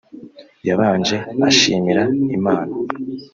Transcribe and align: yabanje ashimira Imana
yabanje 0.67 1.17
ashimira 1.49 2.03
Imana 2.37 2.73